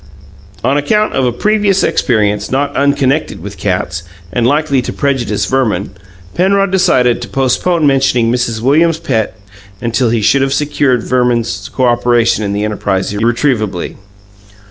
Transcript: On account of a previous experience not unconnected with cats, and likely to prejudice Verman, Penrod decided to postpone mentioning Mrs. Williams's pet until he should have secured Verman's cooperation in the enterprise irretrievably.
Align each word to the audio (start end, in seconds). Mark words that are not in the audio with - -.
On 0.63 0.77
account 0.77 1.13
of 1.13 1.25
a 1.27 1.31
previous 1.31 1.83
experience 1.83 2.49
not 2.49 2.75
unconnected 2.75 3.39
with 3.39 3.59
cats, 3.59 4.01
and 4.33 4.47
likely 4.47 4.81
to 4.81 4.91
prejudice 4.91 5.45
Verman, 5.45 5.91
Penrod 6.33 6.71
decided 6.71 7.21
to 7.21 7.27
postpone 7.27 7.85
mentioning 7.85 8.31
Mrs. 8.31 8.61
Williams's 8.61 8.99
pet 8.99 9.37
until 9.79 10.09
he 10.09 10.23
should 10.23 10.41
have 10.41 10.53
secured 10.53 11.03
Verman's 11.03 11.69
cooperation 11.71 12.43
in 12.43 12.51
the 12.51 12.63
enterprise 12.65 13.13
irretrievably. 13.13 13.95